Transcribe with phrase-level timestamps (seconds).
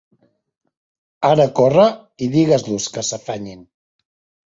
[1.29, 1.87] Ara corre
[2.29, 3.65] i digues-los que s'afanyin.